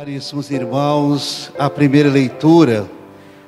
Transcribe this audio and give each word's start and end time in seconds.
Caríssimos 0.00 0.50
irmãos, 0.50 1.52
a 1.58 1.68
primeira 1.68 2.08
leitura 2.08 2.90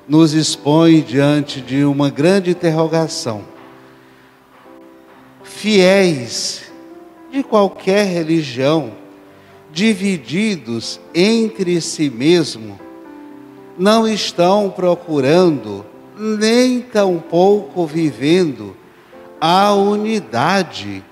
nos 0.06 0.34
expõe 0.34 1.00
diante 1.00 1.62
de 1.62 1.82
uma 1.82 2.10
grande 2.10 2.50
interrogação. 2.50 3.42
Fiéis 5.42 6.70
de 7.33 7.42
qualquer 7.42 8.04
religião, 8.04 8.93
divididos 9.73 11.01
entre 11.15 11.80
si 11.80 12.11
mesmo, 12.11 12.79
não 13.79 14.07
estão 14.07 14.69
procurando, 14.69 15.87
nem 16.19 16.82
tampouco 16.82 17.87
vivendo 17.87 18.77
a 19.41 19.73
unidade 19.73 21.03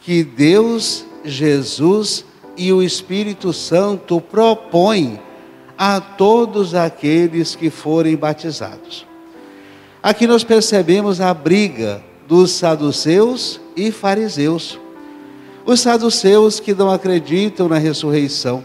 que 0.00 0.24
Deus, 0.24 1.06
Jesus 1.24 2.24
e 2.56 2.72
o 2.72 2.82
Espírito 2.82 3.52
Santo 3.52 4.20
propõem 4.20 5.20
a 5.76 6.00
todos 6.00 6.74
aqueles 6.74 7.54
que 7.54 7.70
forem 7.70 8.16
batizados. 8.16 9.06
Aqui 10.02 10.26
nós 10.26 10.44
percebemos 10.44 11.20
a 11.20 11.32
briga 11.32 12.02
dos 12.28 12.52
saduceus 12.52 13.60
e 13.76 13.90
fariseus. 13.90 14.78
Os 15.64 15.80
saduceus 15.80 16.60
que 16.60 16.74
não 16.74 16.90
acreditam 16.90 17.68
na 17.68 17.78
ressurreição 17.78 18.64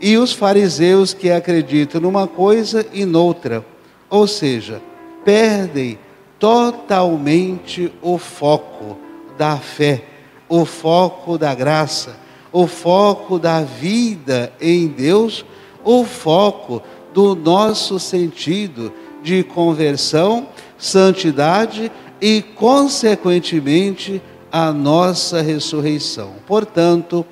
e 0.00 0.16
os 0.16 0.32
fariseus 0.32 1.12
que 1.12 1.30
acreditam 1.30 2.00
numa 2.00 2.26
coisa 2.26 2.86
e 2.92 3.04
noutra, 3.04 3.64
ou 4.08 4.26
seja, 4.26 4.80
perdem 5.24 5.98
totalmente 6.38 7.92
o 8.00 8.16
foco 8.16 8.96
da 9.36 9.56
fé, 9.56 10.04
o 10.48 10.64
foco 10.64 11.36
da 11.36 11.54
graça, 11.54 12.16
o 12.52 12.66
foco 12.66 13.38
da 13.38 13.62
vida 13.62 14.52
em 14.60 14.86
Deus, 14.88 15.44
o 15.84 16.04
foco 16.04 16.82
do 17.12 17.34
nosso 17.34 17.98
sentido 17.98 18.92
de 19.22 19.42
conversão, 19.42 20.48
santidade 20.76 21.90
e, 22.20 22.42
consequentemente, 22.42 24.22
a 24.50 24.72
nossa 24.72 25.42
ressurreição. 25.42 26.32
Portanto, 26.46 27.24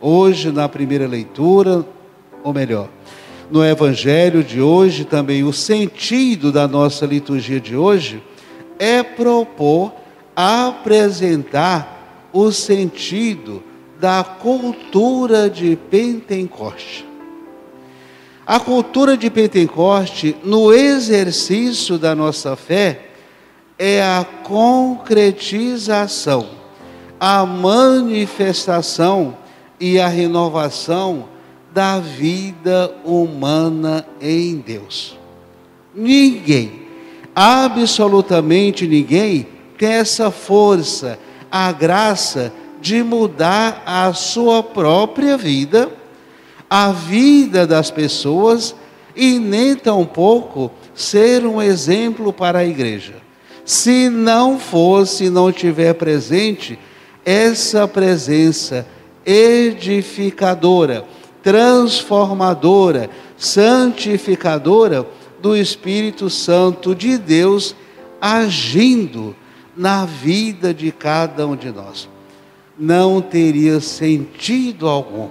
hoje, 0.00 0.50
na 0.50 0.68
primeira 0.68 1.06
leitura, 1.06 1.84
ou 2.42 2.52
melhor, 2.52 2.88
no 3.50 3.64
Evangelho 3.64 4.42
de 4.42 4.60
hoje, 4.60 5.04
também 5.04 5.44
o 5.44 5.52
sentido 5.52 6.50
da 6.50 6.66
nossa 6.66 7.06
liturgia 7.06 7.60
de 7.60 7.76
hoje 7.76 8.22
é 8.78 9.02
propor 9.02 9.92
apresentar 10.34 12.28
o 12.32 12.50
sentido 12.50 13.62
da 14.00 14.24
cultura 14.24 15.50
de 15.50 15.76
Pentecoste. 15.76 17.06
A 18.46 18.60
cultura 18.60 19.16
de 19.16 19.30
Pentecoste, 19.30 20.36
no 20.44 20.70
exercício 20.72 21.98
da 21.98 22.14
nossa 22.14 22.54
fé, 22.56 23.06
é 23.78 24.02
a 24.02 24.26
concretização, 24.42 26.48
a 27.18 27.46
manifestação 27.46 29.38
e 29.80 29.98
a 29.98 30.08
renovação 30.08 31.30
da 31.72 31.98
vida 31.98 32.94
humana 33.04 34.06
em 34.20 34.56
Deus. 34.56 35.18
Ninguém 35.94 36.84
absolutamente 37.34 38.86
ninguém 38.86 39.48
tem 39.76 39.92
essa 39.92 40.30
força, 40.30 41.18
a 41.50 41.72
graça 41.72 42.52
de 42.84 43.02
mudar 43.02 43.82
a 43.86 44.12
sua 44.12 44.62
própria 44.62 45.38
vida, 45.38 45.90
a 46.68 46.92
vida 46.92 47.66
das 47.66 47.90
pessoas 47.90 48.76
e 49.16 49.38
nem 49.38 49.74
tampouco 49.74 50.70
ser 50.94 51.46
um 51.46 51.62
exemplo 51.62 52.30
para 52.30 52.58
a 52.58 52.64
igreja. 52.66 53.14
Se 53.64 54.10
não 54.10 54.58
fosse, 54.58 55.30
não 55.30 55.50
tiver 55.50 55.94
presente 55.94 56.78
essa 57.24 57.88
presença 57.88 58.86
edificadora, 59.24 61.06
transformadora, 61.42 63.08
santificadora, 63.38 65.06
do 65.40 65.56
Espírito 65.56 66.28
Santo 66.28 66.94
de 66.94 67.16
Deus 67.16 67.74
agindo 68.20 69.34
na 69.74 70.04
vida 70.04 70.74
de 70.74 70.92
cada 70.92 71.46
um 71.46 71.56
de 71.56 71.70
nós. 71.70 72.12
Não 72.78 73.20
teria 73.20 73.80
sentido 73.80 74.88
algum 74.88 75.28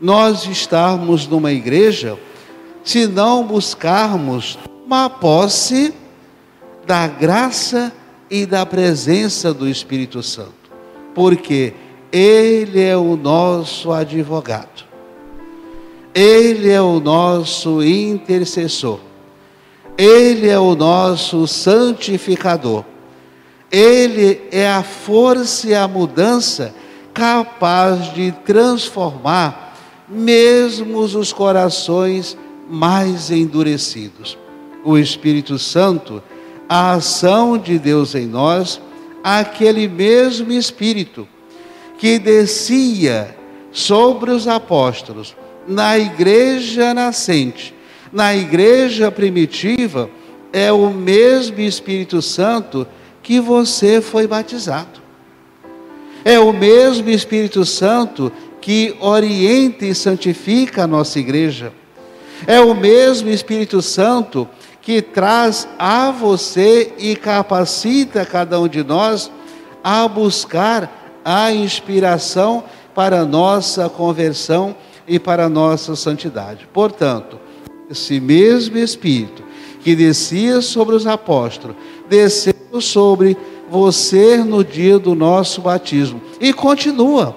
nós 0.00 0.46
estarmos 0.46 1.26
numa 1.26 1.52
igreja 1.52 2.18
se 2.84 3.06
não 3.06 3.44
buscarmos 3.44 4.58
uma 4.84 5.10
posse 5.10 5.92
da 6.86 7.08
graça 7.08 7.92
e 8.30 8.46
da 8.46 8.64
presença 8.64 9.52
do 9.52 9.68
Espírito 9.68 10.22
Santo, 10.22 10.52
porque 11.14 11.74
Ele 12.12 12.80
é 12.80 12.96
o 12.96 13.16
nosso 13.16 13.90
advogado. 13.90 14.84
Ele 16.14 16.70
é 16.70 16.80
o 16.80 17.00
nosso 17.00 17.82
intercessor. 17.82 19.00
Ele 19.98 20.48
é 20.48 20.58
o 20.58 20.74
nosso 20.74 21.46
santificador. 21.46 22.84
Ele 23.70 24.42
é 24.50 24.68
a 24.68 24.82
força 24.82 25.68
e 25.68 25.74
a 25.74 25.88
mudança 25.88 26.74
capaz 27.12 28.12
de 28.12 28.32
transformar 28.44 29.74
mesmo 30.08 30.98
os 30.98 31.32
corações 31.32 32.36
mais 32.68 33.30
endurecidos. 33.30 34.38
O 34.84 34.96
Espírito 34.96 35.58
Santo, 35.58 36.22
a 36.68 36.92
ação 36.92 37.58
de 37.58 37.78
Deus 37.78 38.14
em 38.14 38.26
nós, 38.26 38.80
aquele 39.22 39.88
mesmo 39.88 40.52
Espírito 40.52 41.26
que 41.98 42.18
descia 42.18 43.36
sobre 43.72 44.30
os 44.30 44.46
apóstolos 44.46 45.34
na 45.66 45.98
igreja 45.98 46.94
nascente, 46.94 47.74
na 48.12 48.34
igreja 48.36 49.10
primitiva, 49.10 50.08
é 50.52 50.70
o 50.70 50.90
mesmo 50.90 51.60
Espírito 51.60 52.22
Santo 52.22 52.86
que 53.26 53.40
você 53.40 54.00
foi 54.00 54.24
batizado. 54.24 55.00
É 56.24 56.38
o 56.38 56.52
mesmo 56.52 57.10
Espírito 57.10 57.64
Santo 57.64 58.30
que 58.60 58.96
orienta 59.00 59.84
e 59.84 59.96
santifica 59.96 60.84
a 60.84 60.86
nossa 60.86 61.18
igreja. 61.18 61.72
É 62.46 62.60
o 62.60 62.72
mesmo 62.72 63.28
Espírito 63.28 63.82
Santo 63.82 64.48
que 64.80 65.02
traz 65.02 65.66
a 65.76 66.12
você 66.12 66.92
e 66.98 67.16
capacita 67.16 68.24
cada 68.24 68.60
um 68.60 68.68
de 68.68 68.84
nós 68.84 69.28
a 69.82 70.06
buscar 70.06 71.20
a 71.24 71.50
inspiração 71.50 72.62
para 72.94 73.24
nossa 73.24 73.88
conversão 73.88 74.76
e 75.04 75.18
para 75.18 75.48
nossa 75.48 75.96
santidade. 75.96 76.68
Portanto, 76.72 77.40
esse 77.90 78.20
mesmo 78.20 78.78
Espírito 78.78 79.42
que 79.82 79.96
descia 79.96 80.60
sobre 80.60 80.94
os 80.94 81.08
apóstolos, 81.08 81.76
desceu 82.08 82.55
sobre 82.80 83.36
você 83.70 84.38
no 84.38 84.64
dia 84.64 84.98
do 84.98 85.14
nosso 85.14 85.60
batismo 85.60 86.20
e 86.40 86.52
continua. 86.52 87.36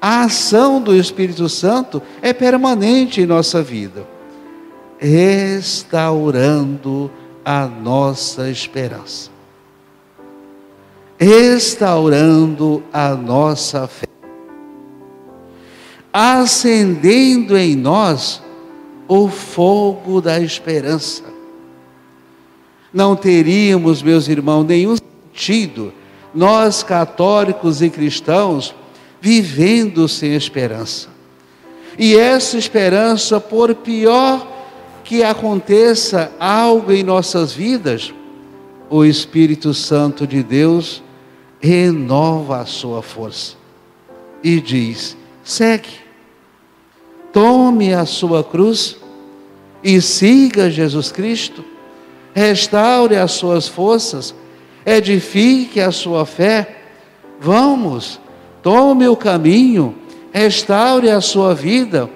A 0.00 0.24
ação 0.24 0.80
do 0.80 0.94
Espírito 0.94 1.48
Santo 1.48 2.02
é 2.22 2.32
permanente 2.32 3.20
em 3.20 3.26
nossa 3.26 3.62
vida, 3.62 4.06
restaurando 4.98 7.10
a 7.44 7.66
nossa 7.66 8.48
esperança, 8.48 9.30
restaurando 11.18 12.82
a 12.92 13.14
nossa 13.14 13.86
fé 13.86 14.10
acendendo 16.12 17.56
em 17.56 17.76
nós 17.76 18.42
o 19.06 19.28
fogo 19.28 20.20
da 20.20 20.40
esperança. 20.40 21.29
Não 22.92 23.14
teríamos, 23.14 24.02
meus 24.02 24.28
irmãos, 24.28 24.64
nenhum 24.64 24.96
sentido, 24.96 25.92
nós 26.34 26.82
católicos 26.82 27.82
e 27.82 27.90
cristãos, 27.90 28.74
vivendo 29.20 30.08
sem 30.08 30.34
esperança. 30.34 31.08
E 31.98 32.16
essa 32.16 32.56
esperança, 32.56 33.40
por 33.40 33.74
pior 33.74 34.46
que 35.04 35.22
aconteça 35.22 36.32
algo 36.38 36.92
em 36.92 37.02
nossas 37.02 37.52
vidas, 37.52 38.12
o 38.88 39.04
Espírito 39.04 39.72
Santo 39.74 40.26
de 40.26 40.42
Deus 40.42 41.02
renova 41.60 42.60
a 42.60 42.66
sua 42.66 43.02
força 43.02 43.54
e 44.42 44.60
diz: 44.60 45.16
segue. 45.44 46.00
Tome 47.32 47.94
a 47.94 48.04
sua 48.06 48.42
cruz 48.42 48.96
e 49.84 50.00
siga 50.00 50.68
Jesus 50.68 51.12
Cristo. 51.12 51.64
Restaure 52.34 53.16
as 53.16 53.32
suas 53.32 53.66
forças, 53.66 54.34
edifique 54.86 55.80
a 55.80 55.90
sua 55.90 56.24
fé. 56.24 56.76
Vamos, 57.40 58.20
tome 58.62 59.08
o 59.08 59.16
caminho, 59.16 59.94
restaure 60.32 61.10
a 61.10 61.20
sua 61.20 61.54
vida, 61.54 62.08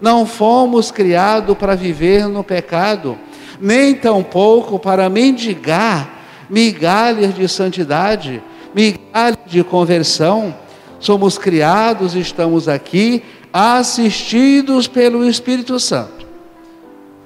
Não 0.00 0.24
fomos 0.24 0.90
criados 0.90 1.56
para 1.56 1.74
viver 1.74 2.28
no 2.28 2.44
pecado, 2.44 3.18
nem 3.60 3.94
tampouco 3.94 4.78
para 4.78 5.08
mendigar 5.08 6.08
migalhas 6.48 7.34
de 7.34 7.48
santidade, 7.48 8.42
migalhas 8.74 9.38
de 9.46 9.64
conversão. 9.64 10.54
Somos 11.00 11.36
criados, 11.36 12.14
estamos 12.14 12.68
aqui, 12.68 13.22
assistidos 13.52 14.86
pelo 14.86 15.28
Espírito 15.28 15.78
Santo, 15.80 16.17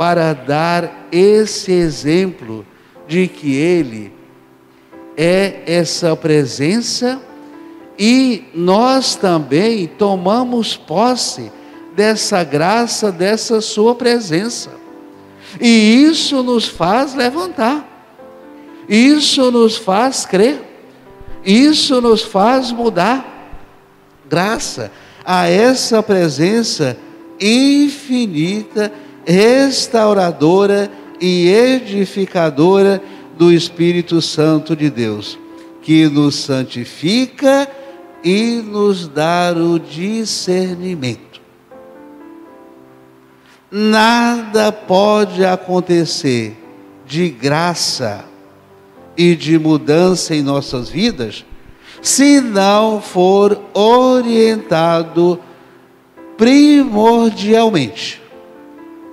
para 0.02 0.32
dar 0.32 1.06
esse 1.12 1.70
exemplo 1.70 2.66
de 3.06 3.28
que 3.28 3.54
Ele 3.54 4.12
é 5.16 5.62
essa 5.64 6.16
presença 6.16 7.22
e 7.96 8.42
nós 8.52 9.14
também 9.14 9.86
tomamos 9.86 10.76
posse 10.76 11.52
dessa 11.94 12.42
graça, 12.42 13.12
dessa 13.12 13.60
Sua 13.60 13.94
presença. 13.94 14.70
E 15.60 16.02
isso 16.02 16.42
nos 16.42 16.66
faz 16.66 17.14
levantar, 17.14 17.86
isso 18.88 19.52
nos 19.52 19.76
faz 19.76 20.26
crer, 20.26 20.60
isso 21.44 22.00
nos 22.00 22.22
faz 22.22 22.72
mudar. 22.72 23.54
Graça 24.28 24.90
a 25.24 25.48
essa 25.48 26.02
presença 26.02 26.96
infinita, 27.40 28.92
restauradora 29.26 30.90
e 31.20 31.48
edificadora 31.48 33.02
do 33.36 33.52
Espírito 33.52 34.20
Santo 34.20 34.74
de 34.74 34.90
Deus, 34.90 35.38
que 35.82 36.08
nos 36.08 36.36
santifica 36.36 37.68
e 38.22 38.62
nos 38.64 39.08
dá 39.08 39.52
o 39.56 39.78
discernimento. 39.78 41.40
Nada 43.70 44.70
pode 44.70 45.44
acontecer 45.44 46.56
de 47.06 47.28
graça 47.28 48.24
e 49.16 49.34
de 49.34 49.58
mudança 49.58 50.34
em 50.34 50.42
nossas 50.42 50.88
vidas 50.88 51.44
se 52.00 52.40
não 52.40 53.00
for 53.00 53.60
orientado 53.72 55.38
primordialmente 56.36 58.21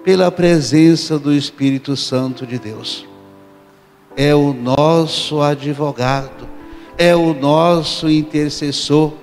pela 0.10 0.32
presença 0.32 1.20
do 1.20 1.32
Espírito 1.32 1.96
Santo 1.96 2.44
de 2.44 2.58
Deus. 2.58 3.06
É 4.18 4.34
o 4.34 4.54
nosso 4.54 5.40
advogado, 5.40 6.50
é 6.98 7.16
o 7.16 7.32
nosso 7.32 8.10
intercessor. 8.10 9.14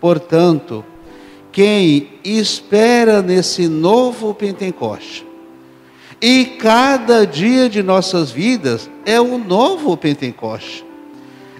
Portanto, 0.00 0.84
quem 1.50 2.10
espera 2.22 3.20
nesse 3.22 3.66
novo 3.66 4.32
Pentecoste. 4.32 5.26
E 6.22 6.44
cada 6.60 7.26
dia 7.26 7.68
de 7.68 7.82
nossas 7.82 8.30
vidas 8.30 8.88
é 9.04 9.20
um 9.20 9.36
novo 9.36 9.96
Pentecoste. 9.96 10.86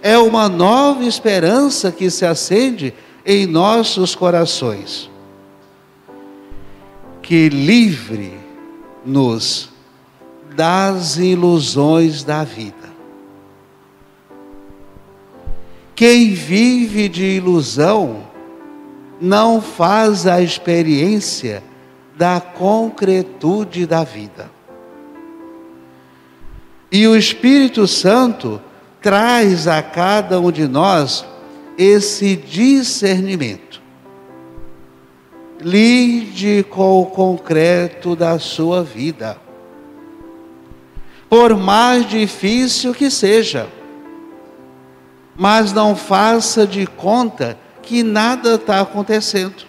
É 0.01 0.17
uma 0.17 0.49
nova 0.49 1.03
esperança 1.05 1.91
que 1.91 2.09
se 2.09 2.25
acende 2.25 2.95
em 3.27 3.47
nossos 3.47 4.15
corações. 4.15 5.11
Que 7.21 7.49
livre-nos 9.05 9.69
das 10.57 11.17
ilusões 11.17 12.25
da 12.25 12.45
vida. 12.45 12.75
Quem 15.95 16.33
vive 16.35 17.09
de 17.09 17.25
ilusão, 17.25 18.25
não 19.21 19.63
faz 19.63 20.27
a 20.27 20.41
experiência 20.43 21.63
da 22.17 22.41
concretude 22.41 23.87
da 23.87 24.03
vida. 24.03 24.51
E 26.91 27.07
o 27.07 27.17
Espírito 27.17 27.87
Santo 27.87 28.61
traz 29.01 29.67
a 29.67 29.83
cada 29.83 30.41
um 30.41 30.51
de 30.51 30.67
nós 30.67 31.25
esse 31.79 32.37
discernimento. 32.37 33.81
Lide 35.61 36.65
com 36.69 37.01
o 37.01 37.07
concreto 37.07 38.15
da 38.15 38.39
sua 38.39 38.83
vida. 38.83 39.39
Por 41.29 41.57
mais 41.57 42.09
difícil 42.09 42.95
que 42.95 43.11
seja, 43.11 43.69
mas 45.37 45.73
não 45.73 45.97
faça 45.97 46.67
de 46.67 46.87
conta 46.87 47.59
que 47.83 48.03
nada 48.03 48.55
está 48.55 48.81
acontecendo. 48.81 49.65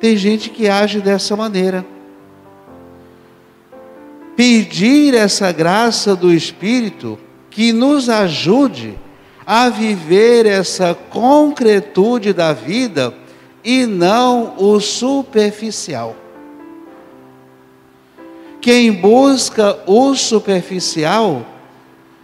Tem 0.00 0.16
gente 0.16 0.50
que 0.50 0.68
age 0.68 1.00
dessa 1.00 1.34
maneira. 1.34 1.84
Pedir 4.36 5.14
essa 5.14 5.50
graça 5.52 6.14
do 6.14 6.32
Espírito 6.32 7.18
que 7.50 7.72
nos 7.72 8.10
ajude 8.10 8.98
a 9.46 9.68
viver 9.68 10.44
essa 10.44 10.94
concretude 10.94 12.32
da 12.32 12.52
vida 12.52 13.14
e 13.66 13.84
não 13.84 14.54
o 14.58 14.78
superficial. 14.80 16.14
Quem 18.60 18.92
busca 18.92 19.76
o 19.88 20.14
superficial 20.14 21.44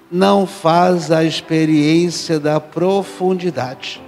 não 0.09 0.47
faz 0.47 1.11
a 1.11 1.25
experiência 1.25 2.39
da 2.39 2.61
profundidade. 2.61 4.01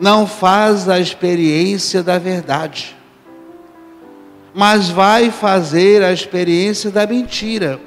Não 0.00 0.26
faz 0.26 0.88
a 0.88 0.98
experiência 0.98 2.02
da 2.02 2.18
verdade, 2.18 2.96
mas 4.54 4.88
vai 4.88 5.30
fazer 5.30 6.02
a 6.02 6.12
experiência 6.12 6.90
da 6.90 7.06
mentira, 7.06 7.78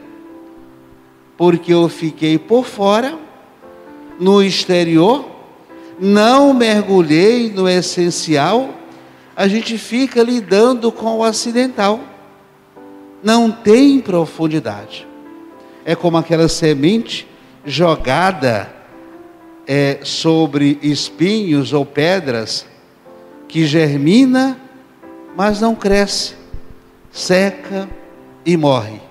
porque 1.36 1.74
eu 1.74 1.90
fiquei 1.90 2.38
por 2.38 2.64
fora, 2.64 3.18
no 4.20 4.42
exterior, 4.42 5.35
não 6.00 6.54
mergulhei 6.54 7.52
no 7.52 7.68
essencial, 7.70 8.74
a 9.36 9.48
gente 9.48 9.78
fica 9.78 10.22
lidando 10.22 10.92
com 10.92 11.18
o 11.18 11.24
acidental, 11.24 12.00
não 13.24 13.52
tem 13.52 14.00
profundidade. 14.00 15.08
É 15.84 15.96
como 15.96 16.18
aquela 16.18 16.48
semente 16.48 17.28
jogada 17.66 18.74
é, 19.68 20.00
sobre 20.04 20.80
espinhos 20.82 21.74
ou 21.74 21.86
pedras 21.86 22.66
que 23.48 23.66
germina, 23.66 24.60
mas 25.36 25.60
não 25.60 25.76
cresce, 25.76 26.36
seca 27.12 27.90
e 28.46 28.56
morre. 28.56 29.02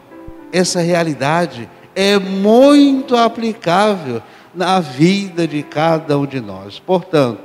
Essa 0.52 0.80
realidade 0.80 1.68
é 1.94 2.18
muito 2.18 3.16
aplicável 3.16 4.22
na 4.54 4.80
vida 4.80 5.46
de 5.46 5.62
cada 5.62 6.18
um 6.18 6.26
de 6.26 6.40
nós. 6.40 6.78
Portanto, 6.78 7.42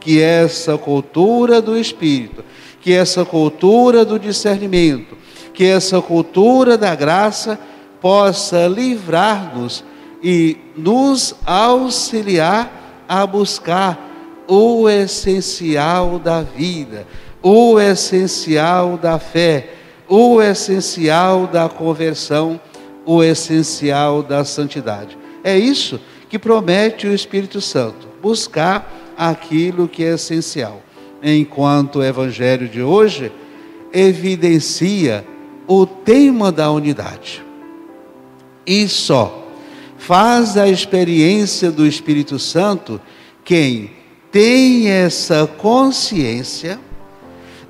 que 0.00 0.20
essa 0.20 0.76
cultura 0.78 1.60
do 1.60 1.76
espírito, 1.76 2.44
que 2.80 2.92
essa 2.92 3.24
cultura 3.24 4.04
do 4.04 4.18
discernimento, 4.18 5.16
que 5.52 5.64
essa 5.64 6.00
cultura 6.00 6.78
da 6.78 6.94
graça 6.94 7.58
possa 8.00 8.66
livrar-nos 8.66 9.84
e 10.22 10.56
nos 10.76 11.34
auxiliar 11.44 13.04
a 13.08 13.26
buscar 13.26 14.08
o 14.46 14.88
essencial 14.88 16.18
da 16.18 16.42
vida, 16.42 17.06
o 17.42 17.78
essencial 17.78 18.96
da 18.96 19.18
fé, 19.18 19.70
o 20.08 20.40
essencial 20.40 21.46
da 21.46 21.68
conversão, 21.68 22.60
o 23.04 23.22
essencial 23.22 24.22
da 24.22 24.44
santidade. 24.44 25.18
É 25.44 25.56
isso 25.58 26.00
que 26.28 26.38
promete 26.38 27.06
o 27.06 27.14
Espírito 27.14 27.60
Santo, 27.60 28.08
buscar 28.20 29.14
aquilo 29.16 29.88
que 29.88 30.04
é 30.04 30.14
essencial. 30.14 30.82
Enquanto 31.22 31.96
o 31.96 32.04
evangelho 32.04 32.68
de 32.68 32.82
hoje 32.82 33.32
evidencia 33.92 35.26
o 35.66 35.86
tema 35.86 36.52
da 36.52 36.70
unidade. 36.70 37.42
E 38.66 38.86
só 38.86 39.46
faz 39.96 40.56
a 40.56 40.68
experiência 40.68 41.70
do 41.70 41.86
Espírito 41.86 42.38
Santo 42.38 43.00
quem 43.44 43.90
tem 44.30 44.88
essa 44.88 45.46
consciência 45.46 46.78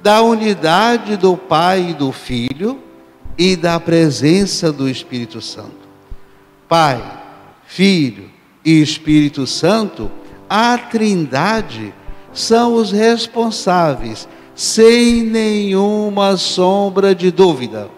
da 0.03 0.21
unidade 0.23 1.17
do 1.17 1.37
Pai 1.37 1.91
e 1.91 1.95
do 1.95 2.13
Filho 2.13 2.79
e 3.39 3.55
da 3.57 3.79
presença 3.79 4.73
do 4.73 4.89
Espírito 4.89 5.41
Santo. 5.41 5.89
Pai, 6.69 7.01
Filho 7.65 8.38
e 8.65 8.81
Espírito 8.81 9.47
Santo, 9.47 10.11
a 10.49 10.77
Trindade 10.79 11.95
são 12.33 12.75
os 12.75 12.93
responsáveis, 12.93 14.29
sem 14.55 15.23
nenhuma 15.23 16.37
sombra 16.37 17.15
de 17.15 17.31
dúvida, 17.31 17.89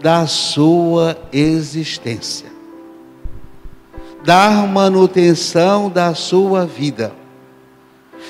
da 0.00 0.26
sua 0.26 1.16
existência 1.32 2.52
dar 4.24 4.66
manutenção 4.66 5.90
da 5.90 6.14
sua 6.14 6.64
vida. 6.64 7.12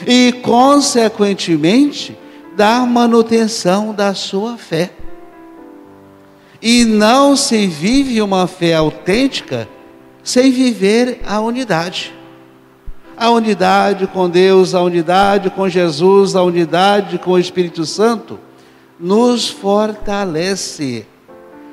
E, 0.07 0.33
consequentemente, 0.43 2.17
da 2.57 2.81
manutenção 2.81 3.95
da 3.95 4.15
sua 4.15 4.57
fé. 4.57 4.91
E 6.61 6.85
não 6.85 7.37
se 7.37 7.67
vive 7.67 8.23
uma 8.23 8.47
fé 8.47 8.75
autêntica 8.75 9.69
sem 10.23 10.51
viver 10.51 11.21
a 11.27 11.41
unidade. 11.41 12.15
A 13.17 13.31
unidade 13.31 14.07
com 14.07 14.29
Deus, 14.29 14.75
a 14.75 14.81
unidade 14.81 15.51
com 15.51 15.69
Jesus, 15.69 16.35
a 16.35 16.43
unidade 16.43 17.19
com 17.19 17.33
o 17.33 17.39
Espírito 17.39 17.85
Santo 17.85 18.39
nos 18.99 19.49
fortalece, 19.49 21.07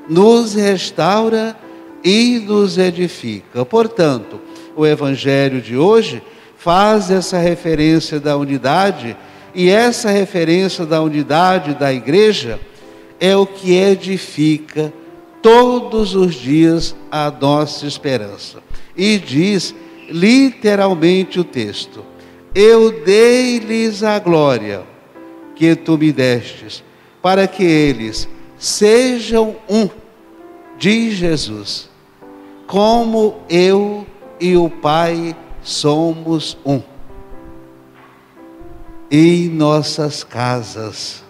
nos 0.09 0.55
restaura 0.55 1.55
e 2.03 2.39
nos 2.39 2.77
edifica. 2.77 3.63
Portanto, 3.63 4.39
o 4.75 4.85
Evangelho 4.85 5.61
de 5.61 5.77
hoje 5.77 6.23
faz 6.57 7.09
essa 7.09 7.37
referência 7.37 8.19
da 8.19 8.35
unidade, 8.35 9.15
e 9.55 9.69
essa 9.69 10.09
referência 10.09 10.85
da 10.85 11.01
unidade 11.01 11.73
da 11.73 11.91
igreja 11.91 12.59
é 13.19 13.35
o 13.35 13.45
que 13.45 13.73
edifica 13.73 14.93
todos 15.41 16.15
os 16.15 16.35
dias 16.35 16.95
a 17.11 17.31
nossa 17.31 17.85
esperança. 17.85 18.61
E 18.95 19.17
diz 19.17 19.73
literalmente 20.09 21.39
o 21.39 21.43
texto: 21.43 22.03
Eu 22.53 23.03
dei-lhes 23.03 24.03
a 24.03 24.19
glória 24.19 24.83
que 25.55 25.75
tu 25.75 25.97
me 25.97 26.11
destes, 26.11 26.83
para 27.21 27.47
que 27.47 27.63
eles 27.63 28.27
sejam 28.57 29.55
um, 29.69 29.89
diz 30.77 31.15
Jesus, 31.15 31.89
como 32.67 33.39
eu 33.49 34.05
e 34.39 34.55
o 34.55 34.69
Pai 34.69 35.35
somos 35.61 36.57
um. 36.65 36.81
Em 39.11 39.49
nossas 39.49 40.23
casas, 40.23 41.23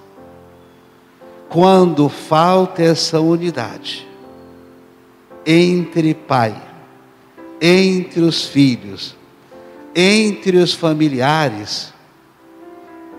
quando 1.49 2.07
falta 2.07 2.83
essa 2.83 3.19
unidade 3.19 4.07
entre 5.45 6.13
pai, 6.13 6.55
entre 7.59 8.21
os 8.21 8.45
filhos, 8.45 9.15
entre 9.95 10.57
os 10.57 10.73
familiares, 10.75 11.91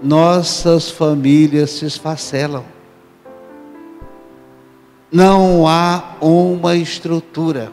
nossas 0.00 0.88
famílias 0.90 1.70
se 1.70 1.86
esfacelam. 1.86 2.64
Não 5.10 5.66
há 5.66 6.14
uma 6.20 6.76
estrutura. 6.76 7.72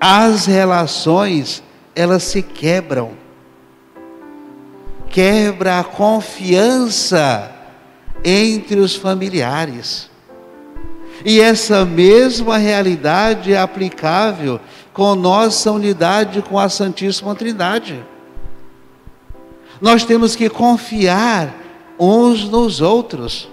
As 0.00 0.46
relações, 0.46 1.62
elas 1.94 2.24
se 2.24 2.42
quebram. 2.42 3.12
Quebra 5.08 5.78
a 5.78 5.84
confiança 5.84 7.53
entre 8.24 8.80
os 8.80 8.96
familiares. 8.96 10.08
E 11.24 11.40
essa 11.40 11.84
mesma 11.84 12.56
realidade 12.56 13.52
é 13.52 13.58
aplicável 13.58 14.58
com 14.92 15.14
nossa 15.14 15.70
unidade 15.70 16.42
com 16.42 16.58
a 16.58 16.68
Santíssima 16.68 17.34
Trindade. 17.34 18.04
Nós 19.80 20.04
temos 20.04 20.34
que 20.34 20.48
confiar 20.48 21.54
uns 21.98 22.48
nos 22.48 22.80
outros. 22.80 23.48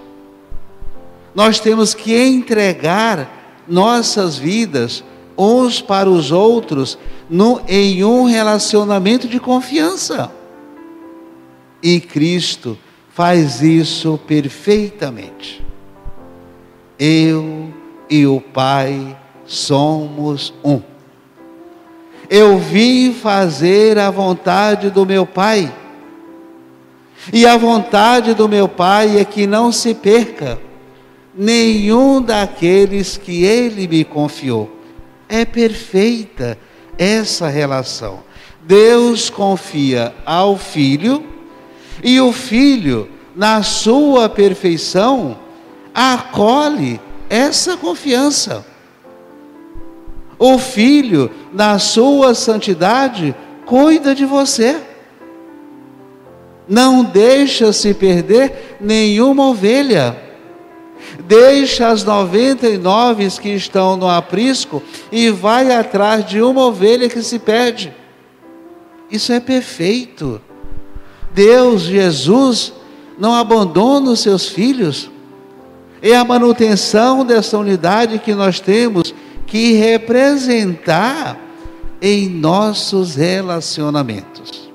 Nós 1.34 1.60
temos 1.60 1.94
que 1.94 2.16
entregar 2.16 3.64
nossas 3.68 4.36
vidas 4.38 5.04
uns 5.36 5.80
para 5.80 6.08
os 6.08 6.30
outros 6.30 6.98
no, 7.28 7.60
em 7.66 8.04
um 8.04 8.24
relacionamento 8.24 9.26
de 9.26 9.40
confiança. 9.40 10.30
E 11.82 12.00
Cristo 12.00 12.78
faz 13.14 13.60
isso 13.60 14.18
perfeitamente. 14.26 15.62
Eu 16.98 17.72
e 18.08 18.26
o 18.26 18.40
Pai 18.40 19.16
somos 19.44 20.54
um. 20.64 20.80
Eu 22.30 22.58
vim 22.58 23.12
fazer 23.12 23.98
a 23.98 24.10
vontade 24.10 24.88
do 24.88 25.04
meu 25.04 25.26
Pai. 25.26 25.72
E 27.32 27.46
a 27.46 27.56
vontade 27.56 28.34
do 28.34 28.48
meu 28.48 28.66
Pai 28.66 29.18
é 29.18 29.24
que 29.24 29.46
não 29.46 29.70
se 29.70 29.94
perca 29.94 30.58
nenhum 31.34 32.20
daqueles 32.20 33.16
que 33.16 33.44
Ele 33.44 33.86
me 33.86 34.04
confiou. 34.04 34.70
É 35.28 35.44
perfeita 35.44 36.58
essa 36.98 37.48
relação. 37.48 38.22
Deus 38.62 39.28
confia 39.28 40.14
ao 40.24 40.56
Filho 40.56 41.31
e 42.02 42.20
o 42.20 42.32
filho, 42.32 43.08
na 43.34 43.62
sua 43.62 44.28
perfeição, 44.28 45.36
acolhe 45.94 47.00
essa 47.28 47.76
confiança. 47.76 48.64
O 50.38 50.58
filho, 50.58 51.30
na 51.52 51.78
sua 51.78 52.34
santidade, 52.34 53.34
cuida 53.64 54.14
de 54.14 54.24
você. 54.24 54.80
Não 56.68 57.04
deixa 57.04 57.72
se 57.72 57.94
perder 57.94 58.76
nenhuma 58.80 59.48
ovelha. 59.48 60.16
Deixa 61.24 61.88
as 61.88 62.04
99 62.04 63.28
que 63.40 63.50
estão 63.50 63.96
no 63.96 64.08
aprisco 64.08 64.82
e 65.10 65.30
vai 65.30 65.72
atrás 65.72 66.24
de 66.24 66.40
uma 66.40 66.66
ovelha 66.66 67.08
que 67.08 67.22
se 67.22 67.38
perde. 67.38 67.92
Isso 69.10 69.32
é 69.32 69.40
perfeito. 69.40 70.40
Deus, 71.34 71.82
Jesus, 71.82 72.72
não 73.18 73.34
abandona 73.34 74.10
os 74.10 74.20
seus 74.20 74.48
filhos. 74.48 75.10
É 76.00 76.16
a 76.16 76.24
manutenção 76.24 77.24
dessa 77.24 77.56
unidade 77.56 78.18
que 78.18 78.34
nós 78.34 78.58
temos 78.60 79.14
que 79.46 79.72
representar 79.74 81.38
em 82.00 82.28
nossos 82.28 83.14
relacionamentos. 83.14 84.70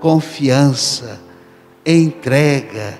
Confiança, 0.00 1.20
entrega, 1.84 2.98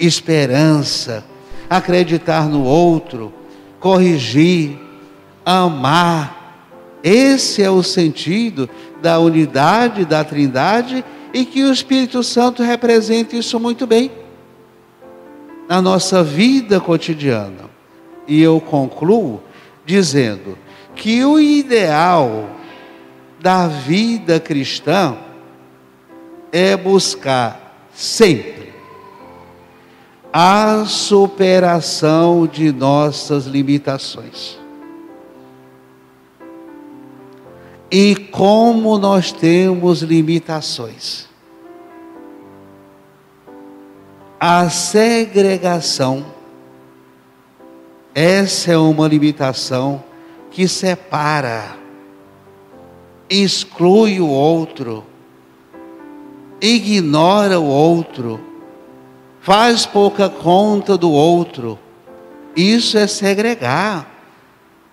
esperança, 0.00 1.24
acreditar 1.68 2.48
no 2.48 2.64
outro, 2.64 3.32
corrigir, 3.78 4.78
amar. 5.44 6.42
Esse 7.02 7.62
é 7.62 7.70
o 7.70 7.82
sentido 7.82 8.68
da 9.02 9.18
unidade 9.18 10.06
da 10.06 10.24
Trindade 10.24 11.04
e 11.34 11.44
que 11.44 11.64
o 11.64 11.72
Espírito 11.72 12.22
Santo 12.22 12.62
represente 12.62 13.36
isso 13.36 13.58
muito 13.58 13.88
bem 13.88 14.12
na 15.68 15.82
nossa 15.82 16.22
vida 16.22 16.80
cotidiana. 16.80 17.68
E 18.28 18.40
eu 18.40 18.60
concluo 18.60 19.42
dizendo 19.84 20.56
que 20.94 21.24
o 21.24 21.40
ideal 21.40 22.48
da 23.40 23.66
vida 23.66 24.38
cristã 24.38 25.16
é 26.52 26.76
buscar 26.76 27.88
sempre 27.92 28.72
a 30.32 30.84
superação 30.86 32.46
de 32.46 32.70
nossas 32.70 33.44
limitações. 33.46 34.63
E 37.90 38.16
como 38.16 38.98
nós 38.98 39.30
temos 39.30 40.02
limitações. 40.02 41.28
A 44.40 44.68
segregação, 44.68 46.26
essa 48.14 48.72
é 48.72 48.76
uma 48.76 49.08
limitação 49.08 50.02
que 50.50 50.68
separa, 50.68 51.76
exclui 53.28 54.20
o 54.20 54.28
outro, 54.28 55.04
ignora 56.60 57.58
o 57.58 57.64
outro, 57.64 58.40
faz 59.40 59.86
pouca 59.86 60.28
conta 60.28 60.96
do 60.96 61.10
outro. 61.10 61.78
Isso 62.56 62.98
é 62.98 63.06
segregar, 63.06 64.08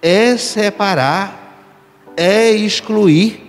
é 0.02 0.36
separar 0.38 1.41
é 2.22 2.52
excluir. 2.52 3.48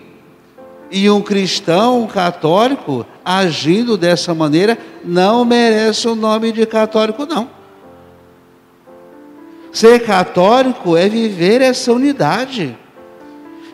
E 0.90 1.08
um 1.08 1.22
cristão 1.22 2.06
católico 2.06 3.06
agindo 3.24 3.96
dessa 3.96 4.34
maneira 4.34 4.76
não 5.04 5.44
merece 5.44 6.06
o 6.08 6.14
nome 6.14 6.52
de 6.52 6.66
católico, 6.66 7.24
não. 7.24 7.48
Ser 9.72 10.04
católico 10.04 10.96
é 10.96 11.08
viver 11.08 11.62
essa 11.62 11.92
unidade 11.92 12.76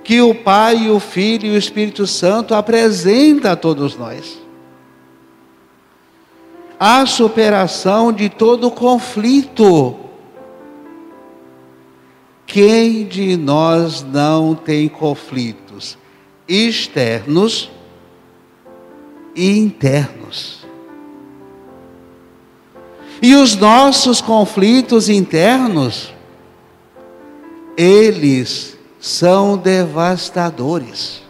que 0.04 0.20
o 0.20 0.34
Pai, 0.34 0.88
o 0.88 1.00
Filho 1.00 1.48
e 1.48 1.50
o 1.50 1.58
Espírito 1.58 2.06
Santo 2.06 2.54
apresenta 2.54 3.52
a 3.52 3.56
todos 3.56 3.96
nós. 3.96 4.38
A 6.78 7.04
superação 7.04 8.12
de 8.12 8.28
todo 8.28 8.70
conflito 8.70 10.07
quem 12.48 13.04
de 13.04 13.36
nós 13.36 14.02
não 14.02 14.54
tem 14.54 14.88
conflitos 14.88 15.98
externos 16.48 17.70
e 19.36 19.58
internos? 19.58 20.66
E 23.20 23.34
os 23.34 23.54
nossos 23.54 24.22
conflitos 24.22 25.10
internos, 25.10 26.14
eles 27.76 28.78
são 28.98 29.58
devastadores. 29.58 31.22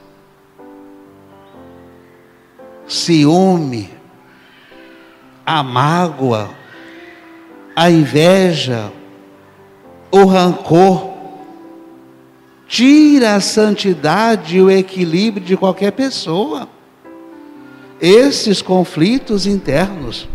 Ciúme, 2.87 3.91
a 5.45 5.65
mágoa, 5.65 6.51
a 7.75 7.91
inveja, 7.91 8.93
o 10.11 10.25
rancor, 10.25 11.11
tira 12.67 13.35
a 13.35 13.41
santidade 13.41 14.57
e 14.57 14.63
o 14.63 14.71
equilíbrio 14.71 15.45
de 15.45 15.57
qualquer 15.57 15.93
pessoa. 15.93 16.69
Esses 18.01 18.63
conflitos 18.63 19.47
internos 19.47 20.29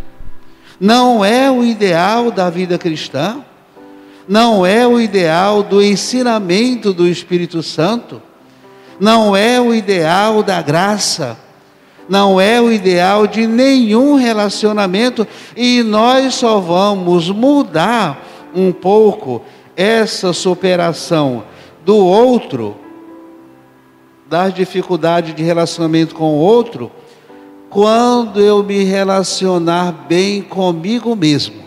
não 0.79 1.23
é 1.23 1.49
o 1.49 1.63
ideal 1.63 2.29
da 2.29 2.49
vida 2.49 2.77
cristã, 2.77 3.43
não 4.27 4.65
é 4.65 4.85
o 4.87 4.99
ideal 4.99 5.63
do 5.63 5.81
ensinamento 5.81 6.93
do 6.93 7.07
Espírito 7.07 7.61
Santo, 7.63 8.21
não 8.99 9.35
é 9.35 9.59
o 9.59 9.73
ideal 9.73 10.43
da 10.43 10.61
graça, 10.61 11.37
não 12.07 12.39
é 12.39 12.59
o 12.61 12.71
ideal 12.71 13.25
de 13.27 13.47
nenhum 13.47 14.15
relacionamento 14.15 15.27
e 15.55 15.81
nós 15.83 16.35
só 16.35 16.59
vamos 16.59 17.29
mudar 17.29 18.21
um 18.55 18.71
pouco 18.71 19.41
essa 19.75 20.33
superação 20.33 21.43
do 21.85 21.97
outro, 21.97 22.75
das 24.27 24.53
dificuldades 24.53 25.35
de 25.35 25.43
relacionamento 25.43 26.15
com 26.15 26.25
o 26.33 26.39
outro, 26.39 26.91
quando 27.69 28.39
eu 28.39 28.63
me 28.63 28.83
relacionar 28.83 29.91
bem 30.07 30.41
comigo 30.41 31.15
mesmo. 31.15 31.63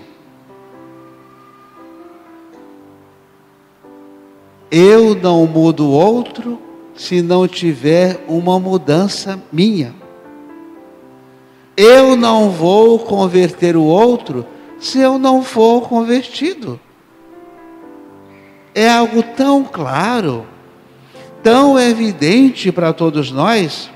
Eu 4.71 5.15
não 5.15 5.47
mudo 5.47 5.87
o 5.87 5.93
outro 5.93 6.61
se 6.95 7.23
não 7.23 7.47
tiver 7.47 8.25
uma 8.29 8.59
mudança 8.59 9.41
minha. 9.53 9.95
Eu 11.77 12.17
não 12.17 12.51
vou 12.51 12.99
converter 12.99 13.77
o 13.77 13.83
outro 13.83 14.47
se 14.79 14.99
eu 14.99 15.19
não 15.19 15.43
for 15.43 15.89
convertido. 15.89 16.81
É 18.77 18.91
algo 18.91 19.23
tão 19.23 19.65
claro, 19.65 20.47
tão 21.43 21.81
evidente 21.81 22.71
para 22.71 22.93
todos 22.93 23.33
nós. 23.33 23.91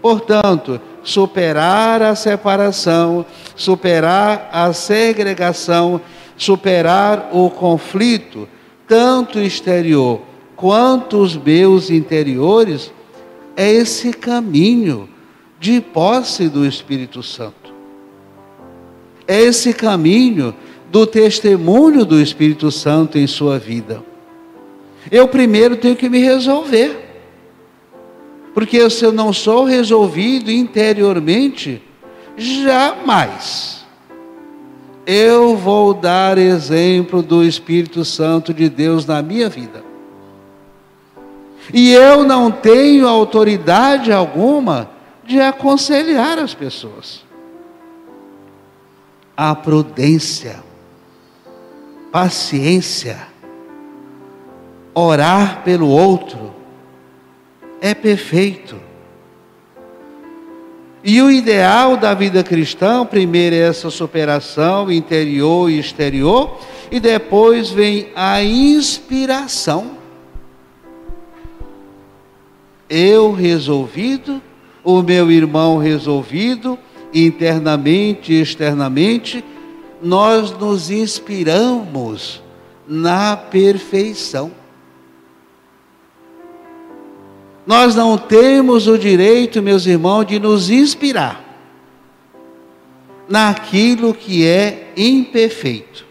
Portanto, 0.00 0.80
superar 1.02 2.00
a 2.00 2.14
separação, 2.14 3.26
superar 3.54 4.48
a 4.50 4.72
segregação, 4.72 6.00
superar 6.34 7.28
o 7.30 7.50
conflito, 7.50 8.48
tanto 8.88 9.38
exterior 9.38 10.22
quanto 10.56 11.18
os 11.18 11.36
meus 11.36 11.90
interiores, 11.90 12.90
é 13.54 13.70
esse 13.70 14.14
caminho 14.14 15.10
de 15.60 15.78
posse 15.78 16.48
do 16.48 16.64
Espírito 16.64 17.22
Santo. 17.22 17.74
É 19.28 19.42
esse 19.42 19.74
caminho 19.74 20.54
do 20.90 21.06
testemunho 21.06 22.04
do 22.04 22.20
Espírito 22.20 22.70
Santo 22.70 23.18
em 23.18 23.26
sua 23.26 23.58
vida. 23.58 24.02
Eu 25.10 25.28
primeiro 25.28 25.76
tenho 25.76 25.96
que 25.96 26.08
me 26.08 26.18
resolver. 26.18 27.04
Porque 28.54 28.88
se 28.88 29.04
eu 29.04 29.12
não 29.12 29.32
sou 29.32 29.64
resolvido 29.64 30.50
interiormente, 30.50 31.82
jamais 32.36 33.84
eu 35.06 35.56
vou 35.56 35.94
dar 35.94 36.36
exemplo 36.36 37.22
do 37.22 37.44
Espírito 37.44 38.04
Santo 38.04 38.52
de 38.52 38.68
Deus 38.68 39.06
na 39.06 39.22
minha 39.22 39.48
vida. 39.48 39.84
E 41.72 41.92
eu 41.92 42.24
não 42.24 42.50
tenho 42.50 43.06
autoridade 43.06 44.12
alguma 44.12 44.90
de 45.24 45.40
aconselhar 45.40 46.38
as 46.38 46.54
pessoas. 46.54 47.24
A 49.36 49.54
prudência, 49.54 50.62
paciência, 52.16 53.18
orar 54.94 55.62
pelo 55.62 55.86
outro, 55.86 56.50
é 57.78 57.92
perfeito. 57.92 58.80
E 61.04 61.20
o 61.20 61.30
ideal 61.30 61.94
da 61.94 62.14
vida 62.14 62.42
cristã, 62.42 63.04
primeiro 63.04 63.54
é 63.54 63.58
essa 63.58 63.90
superação 63.90 64.90
interior 64.90 65.70
e 65.70 65.78
exterior, 65.78 66.58
e 66.90 66.98
depois 66.98 67.68
vem 67.68 68.08
a 68.16 68.42
inspiração. 68.42 69.98
Eu 72.88 73.30
resolvido 73.30 74.40
o 74.82 75.02
meu 75.02 75.30
irmão 75.30 75.76
resolvido, 75.76 76.78
internamente 77.12 78.32
e 78.32 78.40
externamente, 78.40 79.44
nós 80.02 80.50
nos 80.50 80.90
inspiramos 80.90 82.42
na 82.86 83.36
perfeição. 83.36 84.52
Nós 87.66 87.94
não 87.94 88.16
temos 88.16 88.86
o 88.86 88.96
direito, 88.96 89.62
meus 89.62 89.86
irmãos, 89.86 90.24
de 90.24 90.38
nos 90.38 90.70
inspirar 90.70 91.44
naquilo 93.28 94.14
que 94.14 94.46
é 94.46 94.92
imperfeito. 94.96 96.06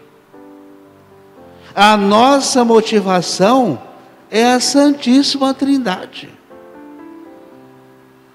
A 1.74 1.96
nossa 1.96 2.64
motivação 2.64 3.80
é 4.30 4.52
a 4.52 4.60
Santíssima 4.60 5.54
Trindade. 5.54 6.28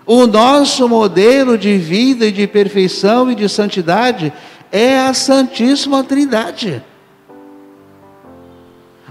O 0.06 0.26
nosso 0.26 0.90
modelo 0.90 1.58
de 1.58 1.78
vida 1.78 2.26
e 2.26 2.32
de 2.32 2.48
perfeição 2.48 3.32
e 3.32 3.36
de 3.36 3.48
santidade 3.48 4.34
é 4.72 5.00
a 5.00 5.14
Santíssima 5.14 6.04
Trindade. 6.04 6.84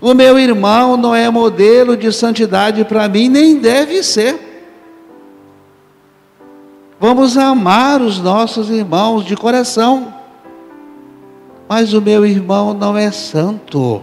O 0.00 0.14
meu 0.14 0.38
irmão 0.38 0.96
não 0.96 1.14
é 1.14 1.28
modelo 1.28 1.96
de 1.96 2.10
santidade 2.10 2.84
para 2.84 3.06
mim, 3.06 3.28
nem 3.28 3.58
deve 3.58 4.02
ser. 4.02 4.48
Vamos 6.98 7.36
amar 7.36 8.00
os 8.00 8.18
nossos 8.18 8.70
irmãos 8.70 9.24
de 9.24 9.36
coração. 9.36 10.14
Mas 11.68 11.92
o 11.92 12.00
meu 12.00 12.24
irmão 12.24 12.72
não 12.72 12.96
é 12.96 13.10
santo. 13.10 14.02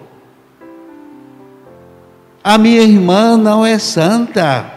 A 2.43 2.57
minha 2.57 2.81
irmã 2.81 3.35
não 3.35 3.65
é 3.65 3.77
santa. 3.77 4.71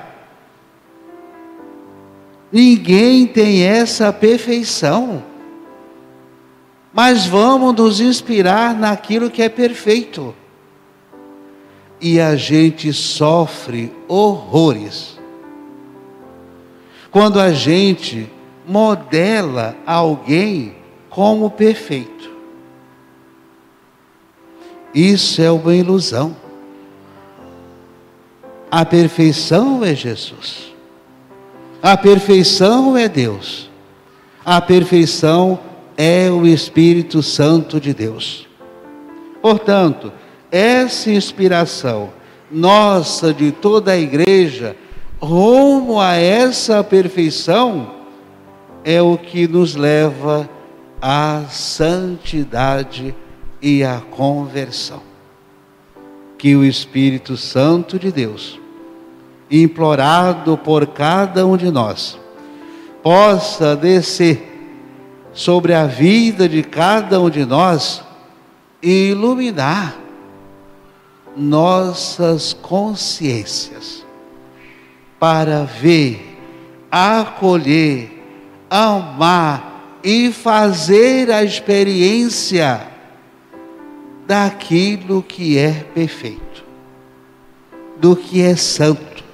Ninguém 2.51 3.27
tem 3.27 3.63
essa 3.63 4.13
perfeição. 4.13 5.23
Mas 6.93 7.27
vamos 7.27 7.75
nos 7.75 8.01
inspirar 8.01 8.75
naquilo 8.75 9.31
que 9.31 9.43
é 9.43 9.49
perfeito. 9.49 10.35
E 12.01 12.21
a 12.21 12.35
gente 12.35 12.93
sofre 12.93 13.93
horrores. 14.09 15.19
Quando 17.11 17.39
a 17.39 17.53
gente 17.53 18.31
modela 18.67 19.77
alguém 19.87 20.77
como 21.09 21.51
perfeito. 21.51 22.31
Isso 24.95 25.41
é 25.43 25.51
uma 25.51 25.75
ilusão. 25.75 26.37
A 28.71 28.85
perfeição 28.85 29.85
é 29.85 29.95
Jesus. 29.95 30.73
A 31.83 31.97
perfeição 31.97 32.97
é 32.97 33.09
Deus. 33.09 33.69
A 34.45 34.61
perfeição 34.61 35.59
é 35.67 35.70
o 36.33 36.47
Espírito 36.47 37.23
Santo 37.23 37.81
de 37.81 37.93
Deus. 37.93 38.47
Portanto, 39.43 40.13
essa 40.51 41.11
inspiração 41.11 42.11
nossa 42.51 43.33
de 43.33 43.53
toda 43.53 43.93
a 43.93 43.99
igreja 43.99 44.77
rumo 45.21 46.01
a 46.01 46.15
essa 46.15 46.83
perfeição 46.83 47.95
é 48.85 49.01
o 49.01 49.19
que 49.19 49.47
nos 49.47 49.77
leva 49.77 50.49
à 51.01 51.45
santidade 51.49 53.15
e 53.61 53.85
à 53.85 54.01
conversão. 54.01 55.03
Que 56.39 56.57
o 56.57 56.65
Espírito 56.65 57.37
Santo 57.37 57.99
de 57.99 58.11
Deus 58.11 58.61
implorado 59.51 60.57
por 60.57 60.87
cada 60.87 61.45
um 61.45 61.57
de 61.57 61.71
nós, 61.71 62.19
possa 63.03 63.75
descer 63.75 64.50
sobre 65.33 65.75
a 65.75 65.87
vida 65.87 66.49
de 66.49 66.63
cada 66.63 67.21
um 67.21 67.31
de 67.31 67.45
nós 67.45 68.03
e 68.83 69.11
iluminar 69.11 69.97
nossas 71.37 72.53
consciências 72.53 74.05
para 75.19 75.65
ver, 75.65 76.39
acolher, 76.91 78.11
amar 78.69 79.99
e 80.03 80.33
fazer 80.33 81.31
a 81.31 81.45
experiência 81.45 82.89
daquilo 84.27 85.23
que 85.23 85.59
é 85.59 85.85
perfeito, 85.95 86.65
do 87.99 88.17
que 88.17 88.41
é 88.41 88.57
santo. 88.57 89.25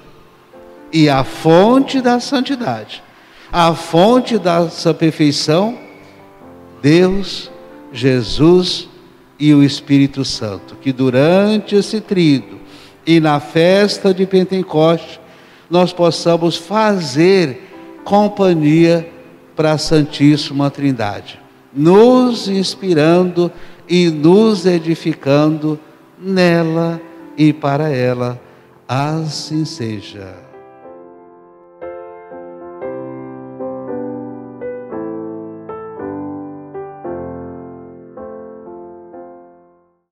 E 0.91 1.09
a 1.09 1.23
fonte 1.23 2.01
da 2.01 2.19
santidade, 2.19 3.03
a 3.51 3.73
fonte 3.73 4.37
dessa 4.37 4.93
perfeição, 4.93 5.86
Deus, 6.81 7.51
Jesus 7.91 8.87
e 9.39 9.53
o 9.53 9.63
Espírito 9.63 10.25
Santo, 10.25 10.75
que 10.75 10.91
durante 10.91 11.75
esse 11.75 12.01
trido 12.01 12.59
e 13.05 13.19
na 13.19 13.39
festa 13.39 14.13
de 14.13 14.25
Pentecoste 14.25 15.19
nós 15.69 15.93
possamos 15.93 16.55
fazer 16.55 18.01
companhia 18.03 19.09
para 19.55 19.73
a 19.73 19.77
Santíssima 19.77 20.69
Trindade, 20.69 21.39
nos 21.73 22.47
inspirando 22.47 23.51
e 23.87 24.09
nos 24.09 24.65
edificando 24.65 25.79
nela 26.19 27.01
e 27.37 27.51
para 27.53 27.89
ela. 27.89 28.41
Assim 28.87 29.65
seja. 29.65 30.46